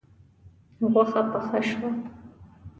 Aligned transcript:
غوښه 0.91 1.21
پخه 1.31 1.59
شوه 1.69 1.89